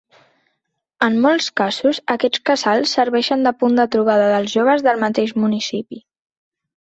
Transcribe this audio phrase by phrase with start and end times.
[1.07, 6.03] En molts casos aquests casals serveixen de punt de trobada dels joves del mateix municipi.